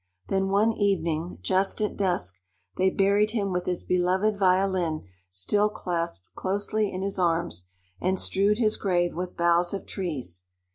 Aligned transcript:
Then 0.29 0.49
one 0.49 0.73
evening, 0.73 1.37
just 1.43 1.79
at 1.79 1.95
dusk, 1.95 2.41
they 2.75 2.89
buried 2.89 3.33
him 3.33 3.51
with 3.51 3.67
his 3.67 3.83
beloved 3.83 4.35
violin 4.35 5.05
still 5.29 5.69
clasped 5.69 6.25
closely 6.33 6.91
in 6.91 7.03
his 7.03 7.19
arms, 7.19 7.67
and 7.99 8.17
strewed 8.17 8.57
his 8.57 8.77
grave 8.77 9.13
with 9.13 9.37
boughs 9.37 9.75
of 9.75 9.85
trees. 9.85 10.45